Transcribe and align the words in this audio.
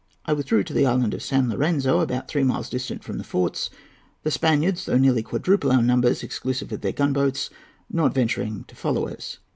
I 0.25 0.33
withdrew 0.33 0.63
to 0.63 0.73
the 0.73 0.87
island 0.87 1.13
of 1.13 1.21
San 1.21 1.47
Lorenzo, 1.47 1.99
about 1.99 2.27
three 2.27 2.43
miles 2.43 2.69
distant 2.69 3.03
from 3.03 3.19
the 3.19 3.23
forts; 3.23 3.69
the 4.23 4.31
Spaniards, 4.31 4.85
though 4.87 4.97
nearly 4.97 5.21
quadruple 5.21 5.71
our 5.71 5.83
numbers, 5.83 6.23
exclusive 6.23 6.71
of 6.71 6.81
their 6.81 6.91
gunboats, 6.91 7.51
not 7.87 8.11
venturing 8.15 8.63
to 8.63 8.75
follow 8.75 9.07
us. 9.07 9.37